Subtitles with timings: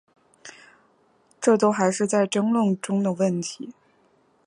[1.39, 3.71] 这都是还在争论中的问题。